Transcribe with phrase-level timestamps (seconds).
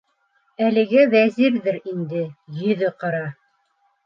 [0.67, 2.25] -Әлеге Вәзирҙер инде,
[2.63, 3.23] йөҙө ҡара!